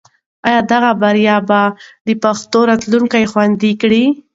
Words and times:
آیا 0.47 0.61
دغه 0.71 0.91
بریا 1.01 1.37
به 1.47 1.61
د 2.07 2.09
پښتنو 2.23 2.67
راتلونکی 2.69 3.23
خوندي 3.31 3.71
کړي؟ 3.81 4.03